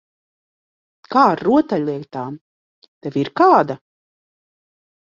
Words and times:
Kā 1.15 1.25
ar 1.33 1.43
rotaļlietām? 1.49 2.41
Tev 2.89 3.21
ir 3.27 3.35
kāda? 3.43 3.79